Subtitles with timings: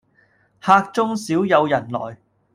[0.59, 2.17] 客中少有人來，